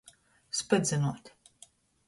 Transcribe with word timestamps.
Spydzynuot. 0.61 1.33